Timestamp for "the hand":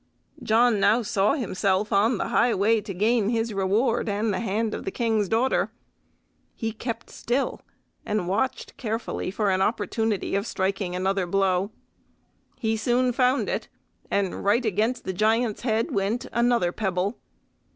4.33-4.73